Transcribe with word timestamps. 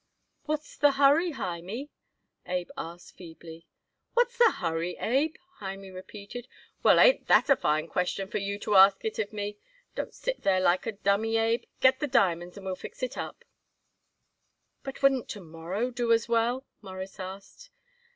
"What's 0.45 0.77
the 0.77 0.93
hurry, 0.93 1.33
Hymie?" 1.33 1.91
Abe 2.47 2.69
asked 2.75 3.15
feebly. 3.17 3.67
"What's 4.15 4.35
the 4.35 4.49
hurry, 4.53 4.97
Abe!" 4.99 5.35
Hymie 5.59 5.91
repeated. 5.91 6.47
"Well, 6.81 6.99
ain't 6.99 7.27
that 7.27 7.51
a 7.51 7.55
fine 7.55 7.87
question 7.87 8.27
for 8.27 8.39
you 8.39 8.57
to 8.61 8.73
ask 8.75 9.05
it 9.05 9.19
of 9.19 9.31
me! 9.31 9.59
Don't 9.93 10.15
sit 10.15 10.41
there 10.41 10.59
like 10.59 10.87
a 10.87 10.93
dummy, 10.93 11.37
Abe. 11.37 11.65
Get 11.81 11.99
the 11.99 12.07
diamonds 12.07 12.57
and 12.57 12.65
we'll 12.65 12.75
fix 12.75 13.03
it 13.03 13.15
up." 13.15 13.45
"But 14.81 15.03
wouldn't 15.03 15.29
to 15.29 15.39
morrow 15.39 15.91
do 15.91 16.11
as 16.11 16.27
well?" 16.27 16.65
Morris 16.81 17.19
asked. 17.19 17.69